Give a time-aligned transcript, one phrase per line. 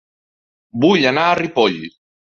[0.85, 1.81] Vull anar a Ripoll